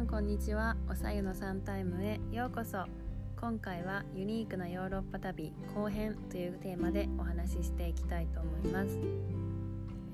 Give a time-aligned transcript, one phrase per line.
[0.00, 0.78] さんこんにちは。
[0.90, 2.86] おさゆのサンタイムへようこそ。
[3.38, 8.98] 今回はユニークなヨーロッパ旅後編というテーマでお話ししていきたいと思います。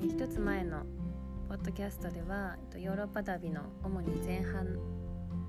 [0.02, 0.82] 一つ前の
[1.48, 4.76] ポッドキャストではヨーロッパ旅の主に前半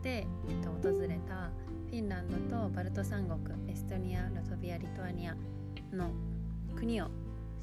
[0.04, 0.28] で
[0.84, 1.50] 訪れた
[1.90, 5.36] フィンランドとバルト三国エストニアラトビアリトアニア
[5.92, 6.12] の
[6.76, 7.08] 国を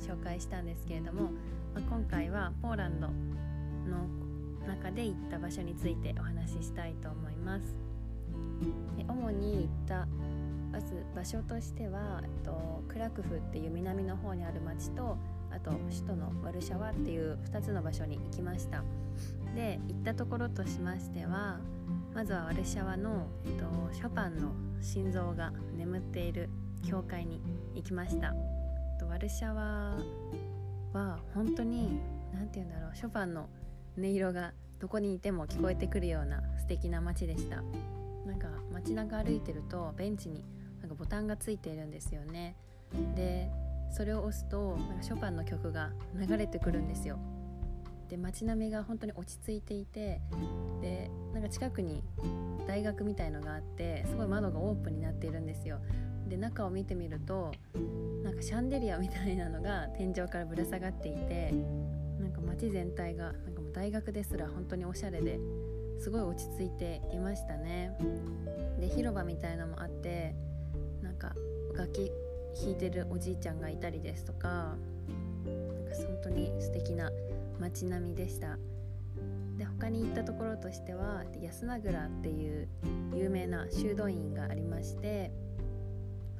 [0.00, 1.30] 紹介したんですけれども、
[1.72, 4.23] ま、今回はポーランドの
[4.64, 7.76] 中で行った場所についてお話ししたいと思います。
[8.96, 10.06] で主に行った
[10.72, 15.16] まず場所としては、えっと、クラクフっていう南の方にある町と
[15.52, 18.82] あと首都のワルシャワっていう2つの場所に行きました
[19.54, 21.60] で行ったところとしましては
[22.12, 26.50] まずはワルシャワの、えっと、ショパンの心臓が眠っている
[26.84, 27.40] 教会に
[27.76, 28.34] 行きました
[29.08, 29.96] ワルシャワ
[30.92, 32.00] は本当に
[32.32, 33.48] 何て言うんだろうショパンの
[33.98, 37.62] 音色がどこにいても聞こえてくるような素敵な街でした。
[38.26, 40.44] なんか街中歩いてるとベンチに
[40.80, 42.56] なんかボタンがついているんですよね。
[43.14, 43.50] で
[43.90, 47.18] それを押すとなんかショパンの曲が流れてくるんですよ。
[48.08, 50.20] で街並みが本当に落ち着いていて
[50.82, 52.02] でなんか近くに
[52.66, 55.78] 大学みたいのがあってすごい窓がオープンになっているんですよ。
[56.28, 57.52] で中を見てみると
[58.22, 61.52] なんかシャンデリアみたいなのが天井からぶら下がっていて
[62.18, 65.40] なんか街全体がなんか大学ですら本当におしゃれで
[65.98, 67.96] すごい落ち着いていましたね。
[68.78, 70.34] で広場みたいなのもあって
[71.02, 71.34] なんか
[71.76, 72.12] 楽器
[72.60, 77.10] 弾いてるおじいちゃんがいたりですとかなんか本当に素敵な
[77.58, 78.58] 街並みでした。
[79.56, 82.68] で他に行ったところとしては安名倉っていう
[83.14, 85.30] 有名な修道院がありまして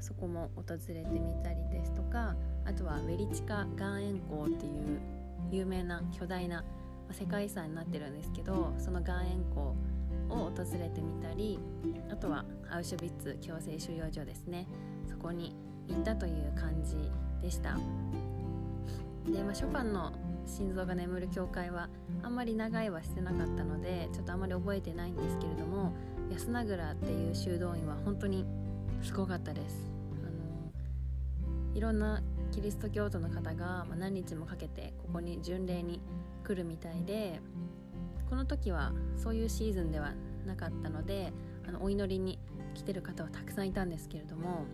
[0.01, 5.01] そこも訪れてみたりですとかあとはウェリチカ岩塩港っていう
[5.51, 6.65] 有名な巨大な
[7.13, 9.77] 世界遺産になってるんですけどその岩塩港
[10.31, 11.59] を訪れてみたり
[12.11, 14.67] あとはアウシュビッツ強制収容所ですね。
[15.09, 15.55] そこに
[15.89, 16.97] 行ったという感じ
[17.43, 17.77] でした。
[19.31, 20.13] で、まあ、ショパンの
[20.47, 21.89] 心臓が眠る教会は
[22.23, 25.93] あんまり長いはしてなかったのでちょっとあんまり覚えてないんですけれども
[26.31, 28.45] 安名倉っていう修道院は本当に
[29.03, 29.95] すごかったです。
[31.75, 32.23] いろんな
[32.55, 36.01] キリスト教徒の方が何日もかけてここに巡礼に
[36.47, 37.41] 来るみたいで
[38.31, 40.13] この時はそういうシーズンでは
[40.47, 41.33] なかったので
[41.67, 42.39] あのお祈りに
[42.75, 44.67] 来てる方はたくさんいたんですけれども、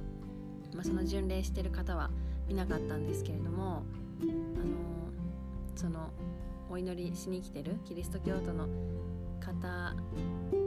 [0.74, 2.10] まあ、その巡礼してる方は
[2.48, 3.82] 見なかったんですけれども、
[4.20, 4.74] あの
[5.74, 6.10] その
[6.68, 8.68] お祈りしに来てるキリスト教徒の
[9.40, 9.94] 方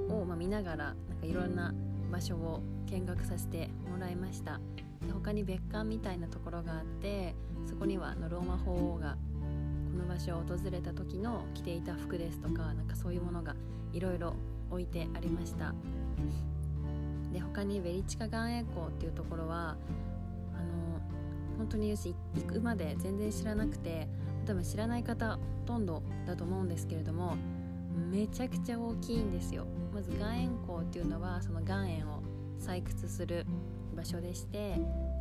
[0.09, 1.73] を、ま、見ながらなんかいろんな
[2.11, 4.59] 場所を見学させてもらいました。
[5.11, 9.17] 他に別館みたいなところがあってそこにはあのローマ法王が
[9.91, 13.55] この場所を訪れた時の着ていた服ですとかなんかそういうものが
[13.93, 14.33] いろいろ
[14.69, 15.73] 置いてありました。
[17.31, 19.75] で他にベリチカ岩塩港っていうところは
[20.53, 21.01] あの
[21.57, 24.07] 本当によし行くまで全然知らなくて
[24.45, 27.35] 多分知らない方ほとんどだと思うんですけれども
[28.11, 29.65] めちゃくちゃ大きいんですよ。
[29.93, 32.21] まず岩塩港っていうのはその岩塩を
[32.59, 33.45] 採掘する
[34.03, 34.75] 場所でして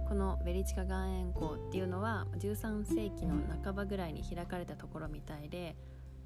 [0.09, 5.77] このベリチカ岩塩港っていうのは13世紀の半ばぐらいに開かれたところみたいで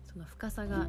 [0.04, 0.88] その深さが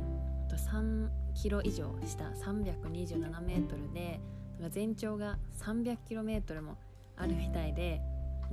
[0.50, 4.22] 3キロ以上した327メートルで
[4.70, 6.78] 全長が300キロメートルも
[7.18, 8.02] あるみたいで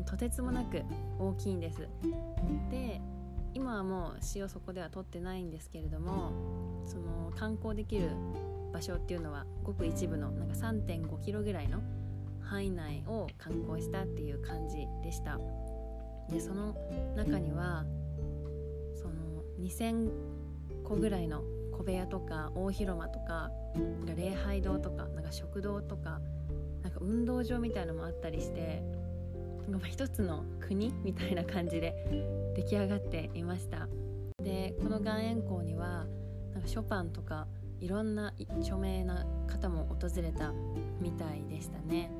[0.07, 0.83] とてつもなく
[1.21, 1.89] 大きいんです。
[2.71, 3.01] で
[3.55, 6.33] 今はもう塩そこでは取ってないんですけれども
[6.85, 8.11] その観光できる
[8.73, 11.81] 場所っていうのはごく一部のなんか3.5キロぐらいの
[12.45, 15.39] 範囲内を観光したっていう感じでした。
[16.31, 16.75] でその
[17.17, 17.85] 中には
[18.95, 20.11] その2,000
[20.85, 23.51] 個ぐらいの小部屋とか大広間とか
[24.17, 26.21] 礼拝堂とかなんか食堂とか
[26.83, 28.83] なんか運動場みたいのもあったりして
[29.69, 31.95] なんか一つの国みたいな感じで
[32.55, 33.89] 出来上がっていました。
[34.43, 36.07] でこの岩塩港には
[36.53, 37.49] なんかショパンとか
[37.85, 38.33] いろんな
[38.63, 40.55] 著名な方も訪れた
[41.03, 42.11] みたいでしたね。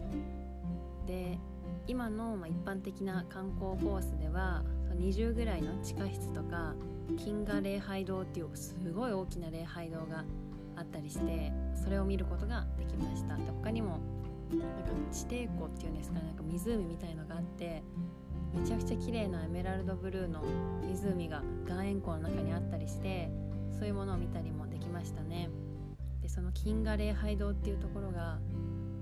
[1.07, 1.39] で
[1.87, 4.63] 今の、ま、一般的な観光コースでは
[4.95, 6.75] 20ぐらいの地下室とか
[7.17, 10.25] 金河礼拝堂っていうすごい大きな礼拝堂が
[10.77, 11.51] あったりして
[11.83, 13.35] それを見ることができました。
[13.37, 14.01] で他にも
[14.51, 14.67] なんか
[15.11, 17.83] 地底湖っていうんですかねなんか湖みたいのがあって
[18.55, 20.43] めちゃくちゃ綺麗なエメラルドブルーの
[20.83, 23.31] 湖が岩塩湖の中にあったりして
[23.73, 24.64] そういうものを見たりも
[24.95, 25.51] ましたね。
[26.23, 28.39] でその金河礼拝堂っていうところが、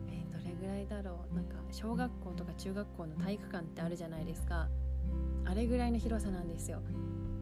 [0.08, 1.34] えー、どれぐらいだろう。
[1.36, 4.68] なんか小学校とか中学校の体育館ってあるじゃないですか。
[5.44, 6.80] あれぐらいの広さなんですよ。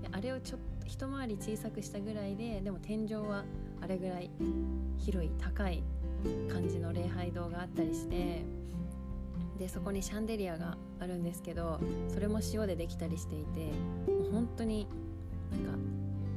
[0.03, 3.45] であれをちょっと一回り小さくしたぐらいででも天井は
[3.81, 4.31] あれぐらい
[4.99, 5.83] 広い高い
[6.53, 8.45] 感じの礼拝堂があったりして
[9.59, 13.71] でそこにシャンデリアがあるんですけどそれも塩でできたりしていて
[14.11, 14.89] もう本当に
[15.51, 15.79] なんか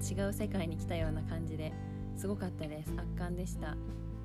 [0.03, 1.73] 違う世界に来たような感じで
[2.15, 2.91] すごかったです。
[2.97, 3.75] 圧巻でした。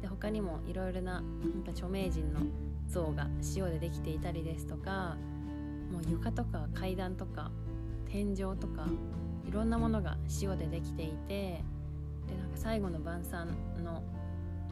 [0.01, 1.23] で他にもいろいろななん
[1.65, 2.41] か著名人の
[2.89, 3.27] 像が
[3.57, 5.17] 塩でできていたりですとか
[5.91, 7.51] もう床とか階段とか
[8.07, 8.87] 天井とか
[9.47, 11.63] いろんなものが塩でできていて
[12.27, 13.49] でなんか最後の晩餐
[13.83, 14.03] の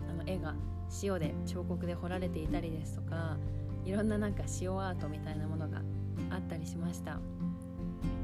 [0.09, 0.55] あの絵が
[1.03, 3.37] 塩で彫刻で彫られていたりですとか
[3.85, 5.83] いろんななんか塩アートみたいなものが
[6.31, 7.19] あったりしました。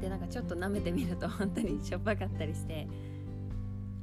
[0.01, 2.87] でなんかちょっと舐めてみると本当にしょっぱかったりして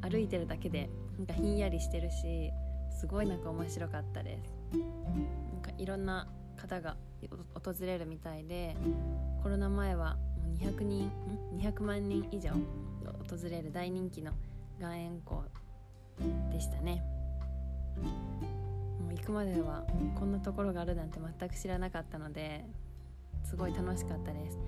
[0.02, 2.52] 歩いてるだけでなんかひんやりしてるし
[2.99, 4.79] すごいなんか面白かったです。
[4.79, 6.97] なんかいろんな方が
[7.55, 8.76] 訪れるみたいで
[9.43, 11.11] コロナ前はもう200人
[11.56, 12.56] 200万人以上訪
[13.50, 14.32] れる大人気の
[14.79, 15.44] 岩塩湖
[16.53, 17.03] でしたね。
[17.96, 19.85] もう行くまでは
[20.19, 22.64] こんなところがあるなんて全く知らなかったので
[23.44, 24.58] すごい楽しかったです。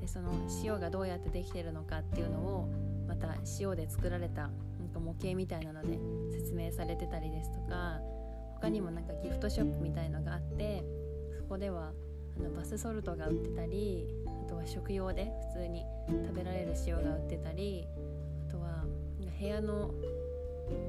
[0.00, 0.32] でその
[0.64, 2.68] 塩がどうやってできてるのかっていうのを
[3.06, 4.50] また塩で作られた
[5.02, 5.98] 模型みたいなので
[6.32, 8.00] 説明されてたりですとか
[8.54, 10.84] 他にもなんかギフトショップみたいのがあって
[11.36, 11.92] そこでは
[12.38, 14.08] あのバスソルトが売ってたり
[14.46, 15.84] あとは食用で普通に
[16.26, 17.86] 食べられる塩が売ってたり
[18.48, 18.84] あとは
[19.40, 19.90] 部屋の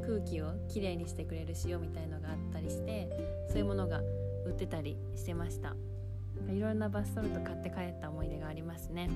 [0.06, 3.10] 空気をきれいにしてくれる塩みたいのがあったりして
[3.50, 4.00] そういうものが
[4.46, 5.76] 売ってたりしてました。
[6.52, 9.10] いろんなバスソルト買って帰った思い出がありますね。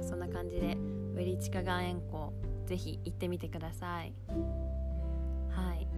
[0.00, 0.76] そんな感じで
[1.18, 2.32] ウェリチカ岩塩湖
[2.64, 4.14] ぜひ行ってみてください。
[5.50, 5.88] はい。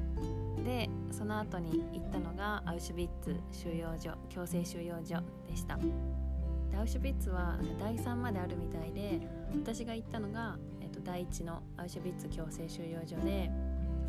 [0.65, 5.77] でその後に行ったのがアウシュビッツ収容所強制収容所でした。
[5.77, 9.21] でアウシュビッツは第3まであるみたいで
[9.55, 13.51] 私が行ったのがえっと第1のアウシュビッツ強制収容所で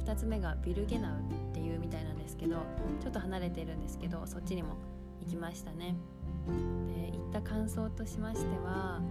[0.05, 2.55] 2つ目がビルゲナウっていうみたいなんですけど
[3.01, 4.77] ちょっと離れてるんですけどそっちにも
[5.19, 5.93] 行きましたね。
[6.87, 9.01] で行った感想としましては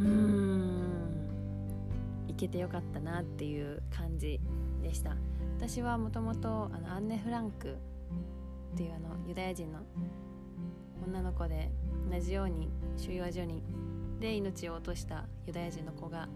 [0.00, 0.76] うーん。
[2.28, 4.40] 行けてよかったなっていう感じ
[4.82, 5.16] でした。
[5.56, 7.76] 私はもともとアンネ・フランク
[8.74, 9.78] っていうあのユダヤ人の
[11.06, 11.70] 女の子で
[12.10, 13.62] 同じように収容所に
[14.20, 16.28] で命を落としたユダヤ人の子が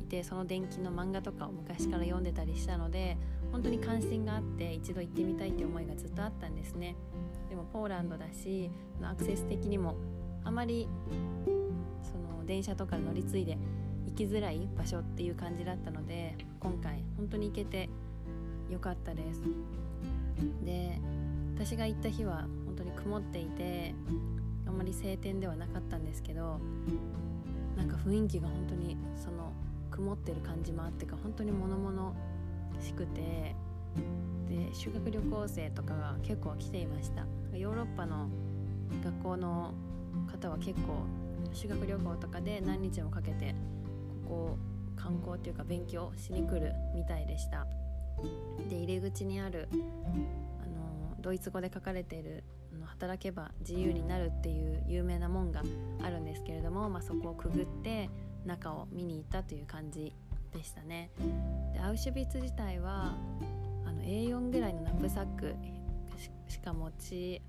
[0.00, 3.16] いてその伝記の漫画とかを昔から読んでたりしたので
[3.52, 6.96] 本当に関心があって一度行ってみたいって思いがずっとあったんですね。
[7.48, 8.70] でもポーランドだし
[9.02, 9.94] アクセス的にも
[10.42, 10.88] あまり
[12.44, 13.56] の電車とか乗り継いで
[14.06, 17.88] 行きづらい場所っていう感じだったので今回本当に行けて
[18.70, 19.40] よかったです。
[20.64, 21.00] で
[21.54, 23.94] 私が行った日は本当に曇っていて
[24.66, 26.60] あんまり晴天ではなかったんですけど
[27.76, 29.52] なんか雰囲気が本当にその
[29.90, 32.14] 曇ってる感じもあってか本当に物々
[32.80, 33.54] しくて
[34.48, 37.24] で修学旅行生とかが結構来ていました。
[37.56, 38.28] ヨーロッパの
[39.04, 39.72] 学校の
[40.30, 41.04] 方は結構
[41.52, 43.54] 修学旅行とかで何日もかけて
[44.28, 44.58] ここ
[44.96, 47.66] 観光っていうか勉強しに来るみたいでした。
[48.68, 49.76] で入り口にあるあ
[50.66, 55.62] のドイツ語で書かれているあの働けば自由になるっていう有名な門が
[56.02, 58.08] あるんですけれども、まあ、そこをくぐって
[58.46, 60.14] 中を見に行ったという感じ
[60.52, 61.10] でしたね。
[61.72, 63.14] でアウシュビッツ自体は
[63.84, 65.54] あの A4 ぐらいのナップサック
[66.48, 67.42] しか持ち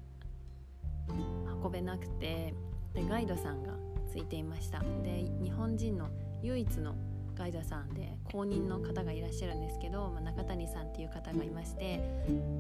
[1.63, 2.53] 運べなくて
[2.93, 3.74] でガイドさんが
[4.15, 4.79] ついていました。
[5.03, 6.07] で日本人の
[6.41, 6.95] 唯一の
[7.36, 12.00] ガイドさんで公認の方がいらっしゃるんですけど、まあ、中谷さんっていう方がいまして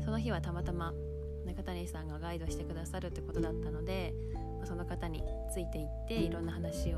[0.03, 0.93] その日はたまたま
[1.45, 4.13] 中谷さんがガイドしてくださるってことだったので、
[4.57, 6.97] まあ、その方についていっていろんな話を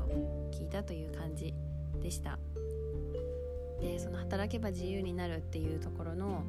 [0.50, 1.54] 聞いたという感じ
[2.02, 2.38] でした。
[3.80, 6.42] でその働けば自由になるっていうところの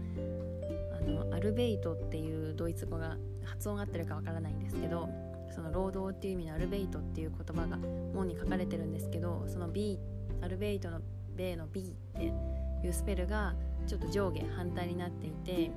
[0.97, 5.07] あのアルベイトっていうドイツ語が発音が合ってるかわからないんですけど
[5.59, 7.77] その労働っていう意味のアルベイトっていう言葉が
[8.13, 9.99] 門に書かれてるんですけどその B
[10.41, 11.01] アルベイトの
[11.35, 12.31] 米の B って
[12.85, 15.69] いうスペルがちょっと上下反対になっていて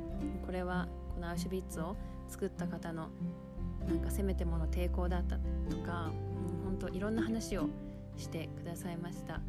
[0.46, 1.96] これはこのアウシュビッツを
[2.28, 3.08] 作った方の
[3.88, 6.12] なんかせめてもの抵抗だったとか、
[6.62, 7.68] うん、本当いろんな話を
[8.16, 9.40] してくださいました。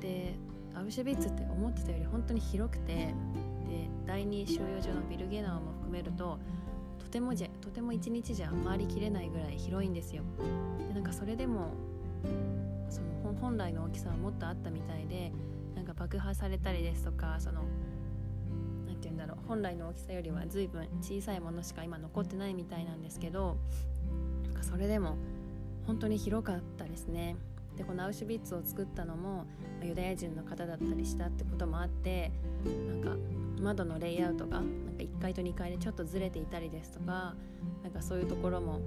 [0.00, 0.34] で
[0.74, 3.14] アウシュビッツって思ってたより本当に広くてで
[4.04, 6.38] 第二収容所のビルゲナーも含めると
[6.98, 10.22] とてもじゃとても一日じゃ回りきれないぐらい広いんですよ。
[10.88, 11.72] でなんかそれでも
[12.88, 15.32] その本来の大きさはもっとあったみたいで
[15.74, 17.62] なんか爆破されたりですとかその
[19.00, 23.56] て言うんだろう本来の大きさよりは随分小さいものしか今残ってないみたいなんですけど
[24.44, 25.16] なんかそれでも
[25.86, 27.36] 本当に広かったですね。
[27.76, 29.46] でこのアウシュビッツを作ったのも
[29.82, 32.30] ユダヤ人の方だったりしたってこともあって
[32.88, 33.16] なんか
[33.60, 37.34] 窓のレイアウトがなんか1階と2階でちょっとずれていたりですとか
[37.82, 38.80] なんかそういうところもなん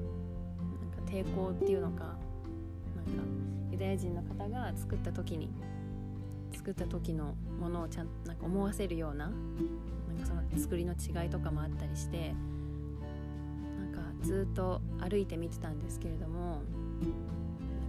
[1.06, 2.18] か抵抗っていうのかなんか
[3.72, 5.50] ユダヤ人の方が作った時に
[6.54, 12.34] 作った時のものをちゃんとなんか思わせるようななんかその作りの違いとかもあったりして
[13.80, 16.62] なんかずっと歩いて見てたんですけれども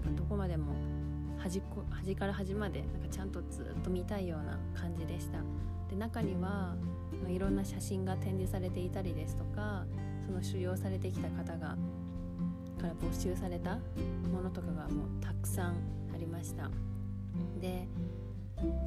[0.05, 0.73] なんかどこまでも
[1.45, 5.39] 端っこ端から端までなんかちゃんとずっと見たいような感じでした。
[5.91, 6.75] で中には
[7.29, 9.85] いろんな写真が展示されていたりですとか
[10.25, 11.77] その収容されてきた方が
[12.81, 13.77] から没収された
[14.33, 15.75] ものとかがもうたくさん
[16.15, 16.71] ありました。
[17.61, 17.87] で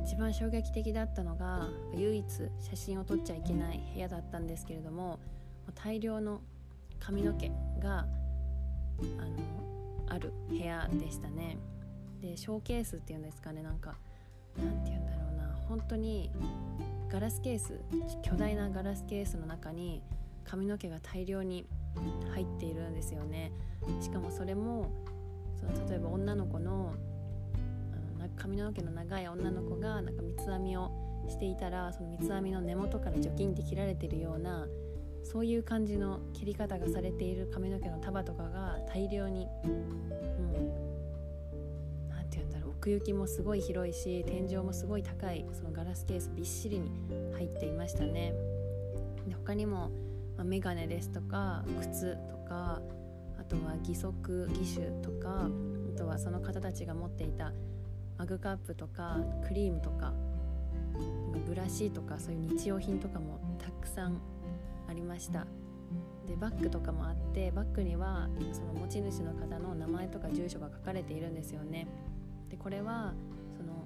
[0.03, 2.25] 一番衝撃的だったのが唯一
[2.59, 5.19] 写真を撮っちゃいけない部屋だったんですけれども
[5.75, 6.41] 大量の
[6.99, 8.05] 髪の毛があ
[9.27, 11.59] のある部屋でしたね。
[12.21, 13.62] でショーケースっていうんですかね。
[13.62, 13.95] なんか
[14.57, 15.55] なんて言うんだろうな。
[15.67, 16.31] 本当に
[17.09, 17.79] ガラスケース
[18.21, 20.01] 巨大なガラスケースの中に
[20.43, 21.65] 髪の毛が大量に
[22.33, 23.51] 入っているんですよね。
[24.01, 24.91] しかもそれも
[25.55, 26.93] その例えば女の子の
[28.19, 30.91] あの髪の毛の長い女の子がなんか三つ編みを
[31.27, 34.67] していたらその三つ編みの根元から除菌って切られてるような
[35.24, 39.47] そういう感じの切り方がされている髪の毛の束とかが大量に
[42.77, 46.91] 奥行きもすごい広いし天井もすごい高いそのガラスケースびっしりに
[47.34, 48.34] 入っていましたね。
[49.27, 49.89] で他にも、
[50.38, 52.79] まあ、メガネですとか靴とか
[53.39, 55.50] あとは義足義手とか
[55.96, 57.51] あとはその方たちが持っていた
[58.15, 59.17] マグカップとか
[59.48, 60.13] クリームとか
[61.48, 64.22] ブラシとかそういう日用品とかもたくさん
[64.88, 65.48] ありました。
[66.27, 71.88] でバッグとかもあってバッグにはその持ち主の方の名前とか住所が書かれているんですよね。
[72.49, 73.13] でこれは
[73.55, 73.85] その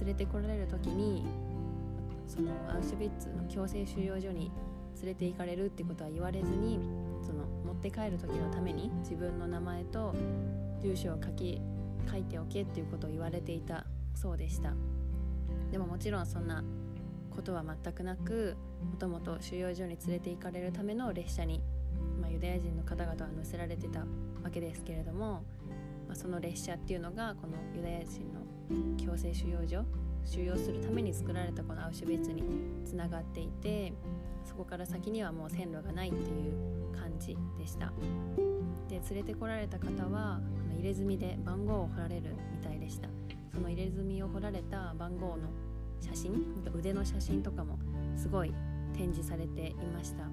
[0.00, 1.24] 連れてこられる時に
[2.26, 4.50] そのアウシュビッツの強制収容所に
[4.96, 6.78] 連れて行かれるってことは言われずに
[7.22, 10.14] その持って帰る時のために自分の名前と
[10.82, 11.60] 住所を書き
[12.10, 14.72] 書いておけっていうことを言われていたそうでした。
[15.70, 16.62] でももちろんそんな
[17.34, 18.56] ことは全くなく
[18.90, 21.62] もともと収容所に連れて行かれるための列車に、
[22.20, 24.06] まあ、ユダヤ人の方々は乗せられてたわ
[24.52, 25.42] けですけれども
[26.14, 29.84] あ、その列車っていうのがこのユダヤ人の強制収容所
[30.24, 32.42] 収容するために作られたこのアウシュビッツに
[32.86, 33.92] つながっていて
[34.44, 37.92] そこから先にはもう線路がないっていう感じでした。
[38.88, 43.08] で連れてこられた方はあの入れ墨で番号を彫られるみたいでした。
[43.52, 45.48] その入れ墨を彫られた番号の
[46.00, 46.44] 写真
[46.74, 47.78] 腕の写真とかも
[48.16, 48.52] すごい
[48.92, 50.24] 展示されていました。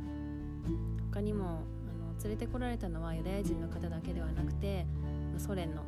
[1.11, 4.85] 他にもあの連れてこられたのはユダヤ人の方だけではなくて
[5.41, 5.81] ソ連の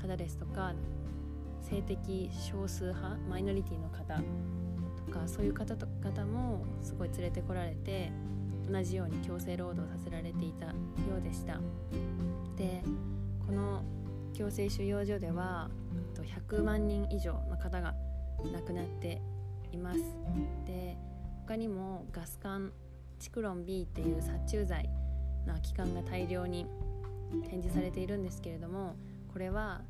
[0.00, 0.72] 方ですとか
[1.60, 4.20] 性的少数派マイノリティの方
[5.06, 8.10] とかそういう方と方もすごい連れてこられて
[8.70, 10.72] 同じように強制労働させられていたよ
[11.18, 11.58] うでした。
[12.56, 12.82] で
[13.46, 13.82] この
[14.32, 15.70] 強制収容所では
[16.48, 17.94] 100万人以上の方が
[18.52, 19.20] 亡くなって
[19.70, 20.00] います。
[20.66, 20.96] で
[21.46, 22.72] 他にもガス管
[23.18, 24.88] チクロン B っていう殺虫剤
[25.46, 26.66] の空き缶が大量に
[27.48, 28.94] 展示されているんですけれども
[29.32, 29.82] これは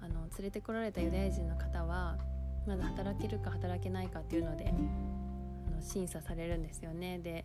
[0.00, 2.18] あの連れてこられたユダヤ人の方は
[2.66, 7.18] まだ働けるか働けないかっていうのであの審査されるんですよね。
[7.18, 7.44] で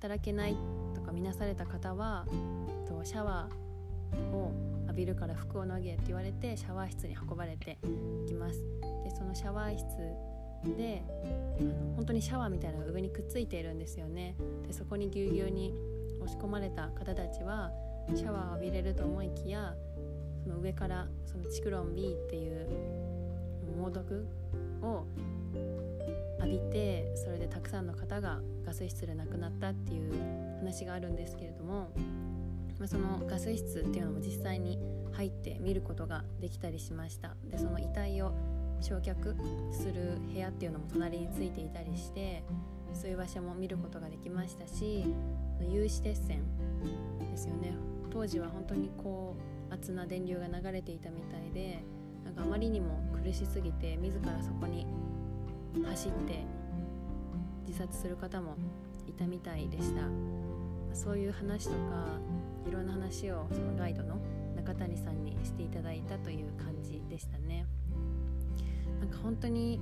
[0.00, 0.56] 働けない
[0.94, 2.26] とか見なされた方は
[2.86, 4.52] とシャワーを
[4.82, 7.78] 浴びるから服を脱げって言われてシャワー室に運ばれて
[8.24, 8.60] いきます。
[9.04, 9.86] でそのシャワー室
[10.76, 11.02] で
[11.60, 14.34] あの本当にシャワーみたいなのが上にくっついているんですよね。
[14.66, 15.74] でそこにぎゅうぎゅうに
[16.20, 17.72] 押し込まれた方たちは
[18.14, 19.74] シャワー浴びれると思いきや
[20.42, 22.68] その上からそのチクロン B っていう
[23.76, 24.26] 猛毒
[24.82, 25.04] を
[26.38, 30.12] 浴びてそれでたくさんの方がガス室で亡くなったっていう
[30.58, 31.90] 話があるんですけれども、
[32.78, 34.78] まあ、そのガス室っていうのも実際に
[35.12, 37.34] 入って見ることができたりしました。
[37.44, 38.32] でその遺体を
[38.80, 39.34] 焼却
[39.72, 42.44] する部屋っていうのも隣についていたりして
[42.92, 45.04] そういう場所も見ることができましたし
[45.60, 46.42] 有刺鉄線
[47.30, 47.74] ですよね。
[48.10, 49.36] 当時は本当にこ
[49.68, 51.82] う熱な電流が流れていたみたいで
[52.24, 54.86] なんかあまりにも苦しすぎて自らそこに
[55.84, 56.44] 走って
[57.66, 58.56] 自殺する方も
[59.06, 60.02] いたみたいでした。
[60.94, 61.76] そういう話とか
[62.66, 64.18] いろんな話をそのガイドの
[64.56, 67.66] 中谷さんにしていただいたという感じでしたね。
[68.98, 69.78] なんか本当に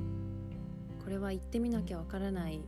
[1.04, 2.60] これは行ってみなきゃわからない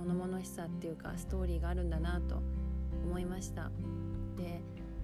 [0.00, 2.42] 物々しさっていうかストーリーがあるんだなと
[3.04, 3.70] 思いました。
[4.36, 4.60] で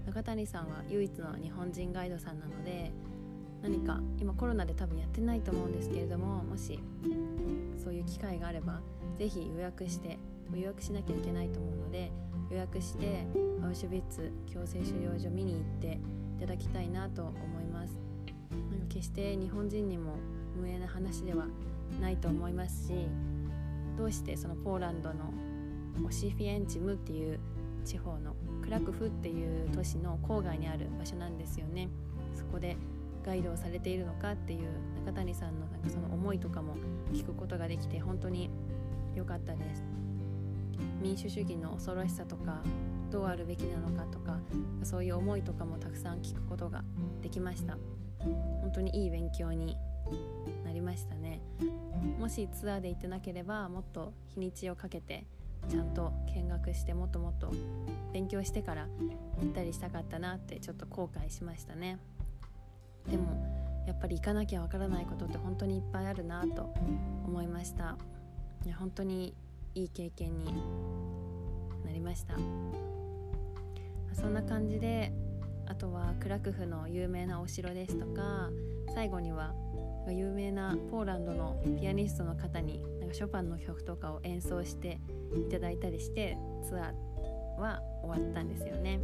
[0.07, 2.93] 中谷さんは唯一の日本人ガイドさんなので
[3.63, 6.79] 何か今コロナで多分やってないと思うんですけれどももし
[7.83, 8.81] そういう機会があれば
[9.19, 10.19] 是非予約して
[10.55, 12.13] 予約しなきゃいけないと思うので
[12.51, 13.27] 予約して
[13.65, 15.99] アウシュビッツ強制収容所見に行って
[16.39, 17.99] いただきたいなと思います。
[18.71, 20.15] なんか決して日本人にも
[20.57, 21.47] 無縁な話では
[22.01, 23.09] ないと思いますし
[23.97, 25.33] どうしてそのポーランドの
[26.07, 27.39] オシフィエンチムっていう
[27.85, 31.89] 地方のクラクフっていう都市の郊外にある場所なんですよね。
[32.35, 32.77] そこで
[33.25, 34.69] ガイドをされているのかっていう
[35.05, 36.75] 中谷さんのなんかその思いとかも
[37.13, 38.51] 聞くことができて本当に
[39.15, 39.85] 良かったです。
[41.01, 42.63] 民主主義の恐ろしさとか
[43.11, 44.39] どうあるべきなのかとか
[44.83, 46.85] そういう思いとかもたくさん聞くことが
[47.23, 47.79] できました。
[48.61, 49.77] 本当にいい勉強に
[50.65, 51.41] なりましたね。
[52.19, 55.25] もしツアーで行ってなければもっと日にちをかけて
[55.69, 57.53] ちゃんと見学してもっともっと
[58.13, 58.87] 勉強してから
[59.41, 61.99] 行ったりしたかったなってちょっと後悔しましたね。
[63.11, 66.75] でもやっぱり行かなきゃわからないことって本当にいっぱいあるなと
[67.25, 67.97] 思いました。
[68.65, 69.35] いや本当に
[69.75, 70.47] いい経験に
[71.85, 72.35] なりました。
[74.13, 75.13] そんな感じで
[75.67, 78.51] あとはクラクフの有名なお城ですとか
[78.95, 79.53] 最後には
[80.13, 85.01] 有名なポーランドのピアニストの方になんかショパンの曲とかを演奏して
[85.35, 86.37] いただいたりして
[86.67, 88.99] ツアーは終わったんですよね。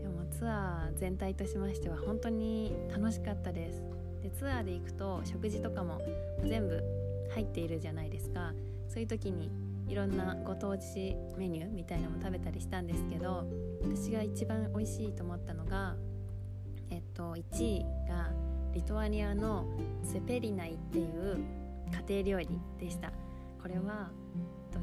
[0.00, 3.82] でもツアー全体としましては本当に楽しかったです。
[4.22, 6.00] でツアーで行くと食事とかも
[6.42, 6.82] 全部
[7.34, 8.52] 入っているじゃないですか。
[8.88, 9.50] そういう時に
[9.90, 13.44] いろんなご当地メニューみたいなのも食べたりしたんですけど
[13.82, 15.96] 私が一番美味しいと思ったのが
[16.90, 18.30] えっと1位が
[18.72, 19.64] リトアニアの
[20.02, 21.38] セペリナイっていう
[22.08, 23.12] 家庭料理でした。
[23.60, 24.10] これは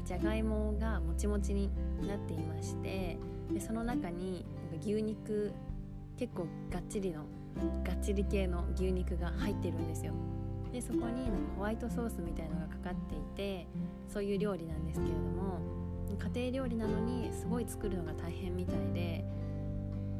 [0.04, 1.70] じゃがいもがもちもちに
[2.06, 3.18] なっていまして
[3.52, 4.46] でその中に
[4.80, 5.52] 牛肉
[6.16, 7.24] 結構がっちりの
[7.84, 10.12] がっちり系の牛肉が入ってるんですよ。
[10.72, 13.66] でそこになんかホワイトソースみたいのがかかっていて
[14.06, 15.60] そういう料理なんですけれども
[16.34, 19.24] 家庭料理なのにすごい作るのが大変みたいで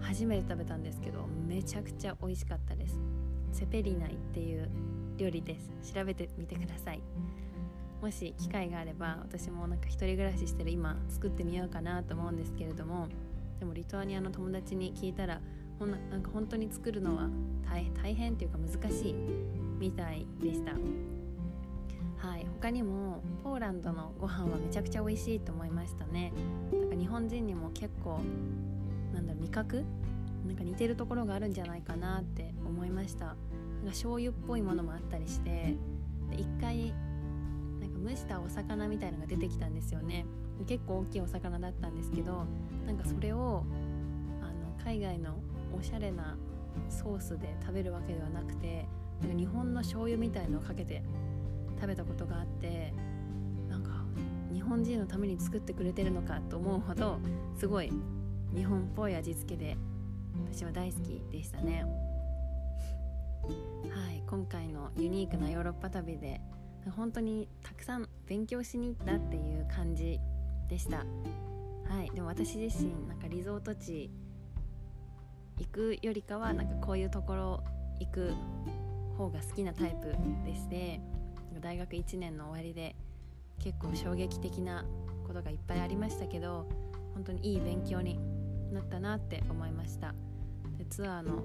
[0.01, 2.99] 初めて食べたんですけどめちゃくちゃ美味しかったです。
[3.53, 4.69] セペリナイっていう
[5.17, 5.93] 料理です。
[5.93, 7.01] 調べてみてください。
[8.01, 13.09] もし機会があれば私もなんか一人暮らししてる今作ってみようかなと思うんですけれども
[13.59, 15.41] でもリトアニアの友達に聞いたら
[15.81, 17.29] ほんなんか本当に作るのは
[17.69, 19.15] 大大変っていうか難しい
[19.79, 20.73] みたいでした。
[22.19, 22.47] はい。
[22.61, 26.33] 他にもポーランドのご飯はめちゃくちゃ美味しいと思いましたね。
[26.73, 28.21] なんか日本人にも結構
[29.15, 29.85] なんだろ味覚
[30.49, 33.27] なんか似てるところがあるんじゃないかなって思いました。
[33.27, 33.37] なんか
[33.91, 35.77] 醤油っぽいものもあったりして
[36.33, 36.93] 一回
[37.81, 40.27] なんか蒸したお魚みたいのが出てきたんですよね。
[40.67, 42.45] 結構大きいお魚だったんですけど
[42.87, 43.65] なんかそれを
[44.43, 45.37] あの海外の
[45.79, 46.37] おしゃれな
[46.89, 48.89] ソースで食べるわけではなくて
[49.21, 51.03] なんか日本の醤油みたいのをかけて
[51.81, 52.93] 食べたことがあって
[53.69, 53.91] なんか
[54.53, 57.19] 日本人のために作ってくれてるのかと思うほど
[57.57, 57.93] すごい
[58.55, 59.77] 日本っぽい味付けで
[60.53, 61.85] 私は大好きでしたね。
[63.91, 66.41] はい今回のユニークなヨーロッパ旅で
[66.97, 70.21] 本当にたくさん勉強しに行ったっていう感じ
[70.69, 70.99] でした。
[70.99, 74.11] はいでも私自身なんかリゾート地
[75.59, 77.65] 行くよりかはなんかこういうところ
[77.99, 78.33] 行く
[79.17, 81.01] 方が好きなタイプでして
[81.61, 82.95] 大学1年の終わりで
[83.59, 84.85] 結構衝撃的な
[85.27, 86.69] ことがいっぱいありましたけど
[87.15, 88.19] 本当にいい勉強に
[88.73, 90.15] なったなって思いました。
[90.89, 91.43] ツアーの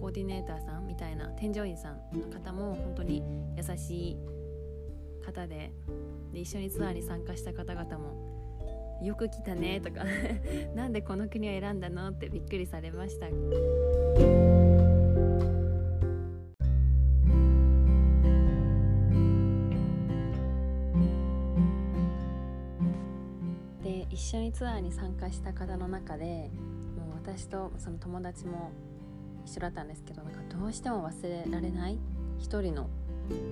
[0.00, 3.22] コーディネーターさんみたいな添乗員さんの方も本当に
[3.56, 4.16] 優しい
[5.24, 5.72] 方で
[6.32, 8.34] で一緒にツアーに参加した方々も
[9.02, 10.04] よく来たねとか
[10.74, 13.26] なんでこの国を選んだのってびっくりされました。
[23.82, 26.50] で一緒にツアーに参加した方の中で
[27.24, 28.70] 私とその友達も
[29.46, 31.98] 一緒だったんですけどなんかどうしても忘れられない
[32.38, 32.88] 一人の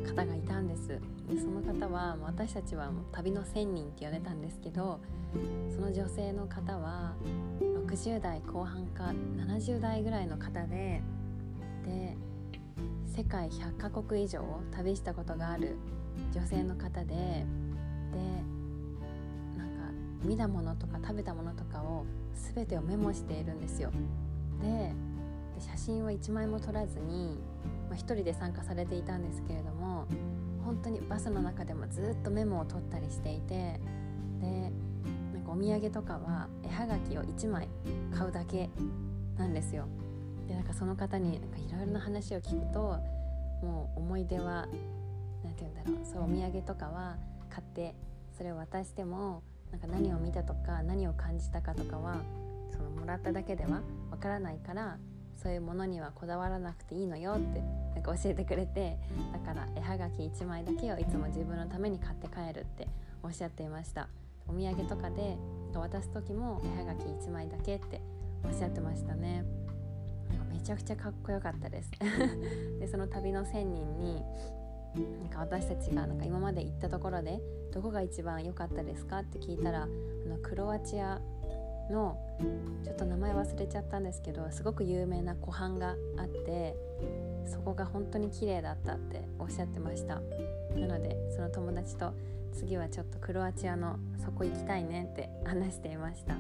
[0.07, 0.89] 方がいたんです。
[0.89, 5.01] でその方は私たちはもう旅の仙人って呼んでたんですけど
[5.75, 7.15] その女性の方は
[7.89, 11.03] 60代後半か70代ぐらいの方で
[11.87, 12.17] で
[13.07, 15.77] 世界100カ国以上旅したことがある
[16.35, 17.47] 女性の方でで
[20.25, 22.05] 見たものとか食べたものとかを
[22.55, 23.91] 全てをメモしているんですよ。
[24.61, 24.93] で
[25.59, 27.39] 写真は1枚も撮らずに、
[27.89, 30.07] まあ、1人で参加されていたんですけれども
[30.65, 33.81] 本当にバスの中でもずっとメモを取ったりしていて
[34.41, 34.73] で
[35.33, 37.69] なんかお土産とかは絵はがきを1枚
[38.17, 38.71] 買うだけ
[39.37, 39.87] なんですよ。
[40.49, 41.41] でなんかその方にい
[41.73, 42.99] ろいろな話を聞くと
[43.63, 44.67] もう思い出は
[45.45, 47.17] 何て言うんだろうそうお土産とかは
[47.49, 47.95] 買って
[48.37, 52.19] それを渡してもなんか何を見たとか何を感じたかとかは
[52.71, 53.81] そのもらっただけでは
[54.11, 54.99] わからないから
[55.43, 57.63] そういうものにはこだわらなくていいのよって
[57.95, 58.97] なんか教えてくれて
[59.33, 62.87] だから絵はがき1枚だけをいつも自分のために買って帰るって
[63.23, 64.09] おっしゃっていました。
[64.49, 65.37] お土産とかで
[65.75, 68.01] 渡す時も絵はがき1枚だけって
[68.45, 69.45] おっしゃってましたね。
[70.29, 71.91] なんかめちゃくちゃかっこよかったです。
[72.81, 74.23] でその旅の1,000人に
[74.95, 77.41] なんか私たちがなんか今まで行ったところで
[77.73, 79.87] どこが一番良かったですかって聞いたらあ
[80.29, 81.21] のクロアチア
[81.91, 82.19] の
[82.85, 86.77] ちょっと名前忘れちゃったんですけどすごく有名な湖畔があって
[87.47, 90.21] そこが本当に綺麗だったっておっしゃってました。
[90.79, 92.13] なのでその友達と
[92.53, 96.37] 次はちょっとクロアチアのそこ行きたいねって話していました。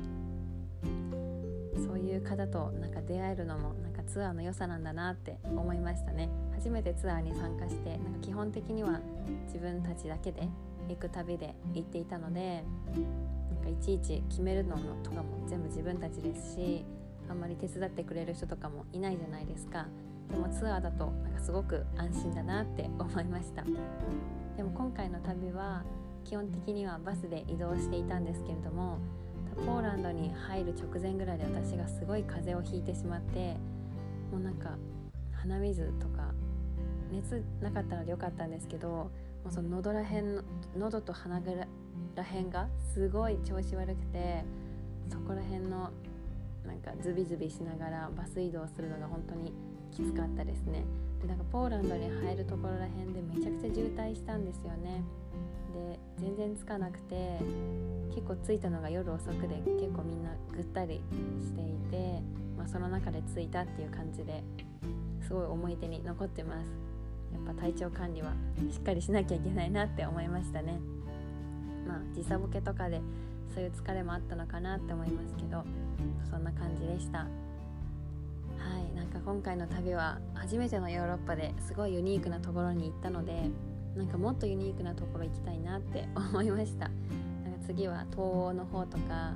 [1.84, 6.28] そういう方となんか出会えるのもなんかツアーの良さなんだなって思いましたね。
[6.62, 9.00] 初めてツアーに参加してなんか基本的には
[9.46, 10.48] 自分たちだけで
[10.88, 12.62] 行く旅で行っていたので
[12.94, 16.84] なんかいちいち決めるのとかも全部自分たちですし
[17.28, 19.88] あんまり手伝ってくれる人とかもいないじゃないですか。
[20.30, 23.64] でもツアーだとなんかすごく安心だなって 思いました。
[24.56, 25.82] でも今回の旅は
[26.22, 28.98] 基本的にはバスで移動していたんですけれども
[29.66, 33.56] ポーランドに入る直前ぐらいで私がすごい風邪をひいてしまって
[34.30, 34.78] もうなんか
[35.32, 36.32] 鼻水とか
[37.12, 39.10] 熱なかったのでよかったんですけども
[39.50, 40.42] うその喉らへん
[40.76, 41.54] 喉と鼻ぐ
[42.14, 44.44] らへんがすごい調子悪くて
[45.10, 45.90] そこら辺の
[46.66, 49.52] なんかズビズビしながらバス移動するのが本当に
[49.90, 50.84] きつかったですね。
[51.20, 55.02] でなんかポーランドに入るところらへんでめちゃくちゃ渋滞したんですよね。
[55.74, 57.38] で全然着かなくて
[58.14, 61.00] 結構着いたのが夜遅くで結構みんなぐったり
[61.40, 62.22] していて、
[62.56, 64.42] まあ、その中で着いたっていう感じで
[65.26, 66.91] すごい思い出に残ってます。
[67.32, 68.32] やっぱ体調管理は
[68.70, 70.78] しっかりしなきゃいけないなって思いましたね。
[71.86, 73.00] まあ時差ボケとかで
[73.54, 75.64] そういう疲れもあったのかなって思いますけど
[76.30, 77.18] そんな感じでした。
[77.18, 77.26] は
[78.78, 83.50] いなんか今回の旅は初めてのヨーロッパですごいユニークなところに行ったので
[83.96, 86.88] なんかもっとユニークなところ行きたいなって思いました。
[86.88, 89.32] なんか次は東欧の方とか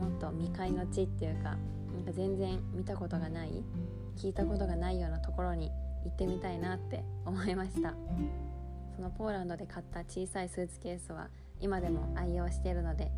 [0.00, 1.56] もっと未開の地っていうか
[1.94, 3.64] なんか全然見たことがない
[4.16, 5.70] 聞いたことがないようなところに
[6.06, 7.94] 行ってみたいなって思いました。
[8.94, 11.28] そのポーランドで買った小さいスーツケースは
[11.60, 13.10] 今でも愛用しているのでは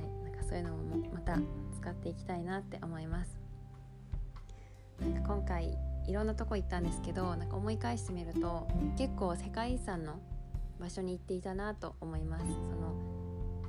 [0.00, 1.38] いなんかそういうのもまた
[1.76, 3.36] 使っていきたいなって思います。
[5.00, 10.20] なんか今回いろんなとこ行ったんですけどなんか思い返してみると結構世界遺産の
[10.80, 12.46] 場所に行っていたなと思います。
[12.46, 12.94] その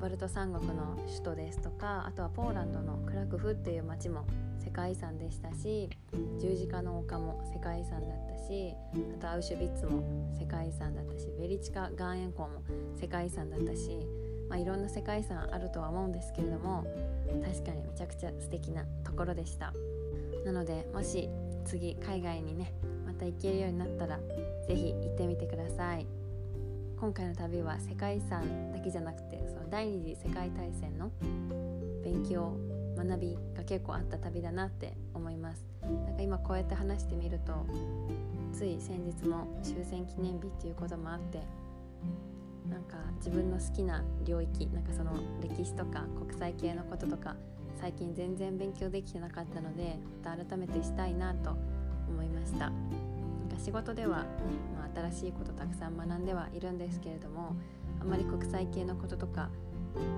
[0.02, 4.26] バルト三国の首都ですとかあとはポーランドのクラクフっていう町も
[4.64, 5.90] 世界遺産でしたし
[6.40, 8.74] 十字架の丘も世界遺産だったし
[9.18, 10.04] あとアウシュビッツも
[10.40, 12.62] 世界遺産だったしベリチカ岩塩湖も
[13.00, 14.00] 世界遺産だったし、
[14.50, 16.86] まあ、いろんな世界遺産あるとは思うんですけれども
[17.44, 19.74] 確かにめちゃくちゃ素敵なところでした。
[20.46, 21.30] なのでもし
[21.66, 22.72] 次海外にね
[23.06, 24.20] また行けるようになったら
[24.68, 26.25] 是非行ってみてください。
[26.98, 31.12] 今回の旅は世界遺産だけじゃなくてその第二次世界大戦の
[32.04, 32.56] 勉強
[32.98, 35.66] 学びが結構あった旅だなって思います。
[35.82, 37.54] なんか今こうやって話してみると
[38.54, 41.44] つい先日も終戦記念日っていうこともあって
[42.70, 47.36] なんか自分の好きな領域なんかその歴史とか国際系のこととか
[47.80, 51.52] 最近全然勉強できてなかったのでまた改めてしたいなと
[52.10, 52.72] 思いました。
[53.58, 54.26] 仕事では、ね、
[54.76, 57.56] まあ、新しいことたくさん学んではいるんですけれども
[58.00, 59.50] あまり国際系のこととか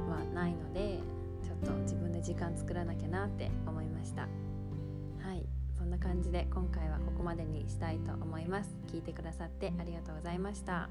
[0.09, 0.99] はないので
[1.43, 4.21] ちょっと自分で時間作らなきゃなって思いました。
[4.21, 5.45] はい。
[5.77, 8.75] そんな感じで今回はここまでにしたいと思います。
[8.91, 10.89] 聞いてくださってありがとうございました。